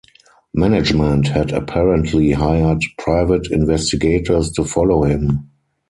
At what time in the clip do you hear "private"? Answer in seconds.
2.97-3.51